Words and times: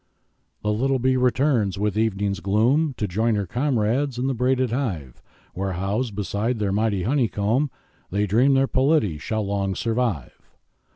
The 0.63 0.73
little 0.73 0.97
bee 0.97 1.15
returns 1.15 1.77
with 1.77 1.95
evening's 1.95 2.39
gloom, 2.39 2.95
To 2.97 3.07
join 3.07 3.35
her 3.35 3.45
comrades 3.45 4.17
in 4.17 4.25
the 4.25 4.33
braided 4.33 4.71
hive, 4.71 5.21
Where, 5.53 5.73
housed 5.73 6.15
beside 6.15 6.57
their 6.57 6.71
mighty 6.71 7.03
honeycomb, 7.03 7.69
They 8.09 8.25
dream 8.25 8.55
their 8.55 8.65
polity 8.65 9.19
shall 9.19 9.45
long 9.45 9.75
survive. 9.75 10.41